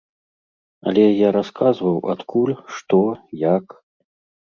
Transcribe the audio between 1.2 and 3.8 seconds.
расказваў, адкуль, што, як.